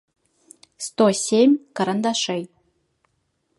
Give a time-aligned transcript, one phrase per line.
[0.85, 2.43] сто семь карандашей